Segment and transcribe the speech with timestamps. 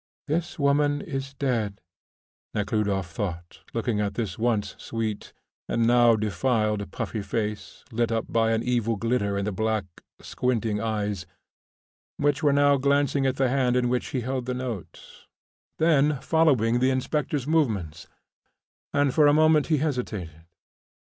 [0.27, 1.79] "This woman is dead,"
[2.55, 5.31] Nekhludoff thought, looking at this once sweet,
[5.69, 9.85] and now defiled, puffy face, lit up by an evil glitter in the black,
[10.19, 11.27] squinting eyes
[12.17, 15.27] which were now glancing at the hand in which he held the note,
[15.77, 18.07] then following the inspector's movements,
[18.95, 20.45] and for a moment he hesitated.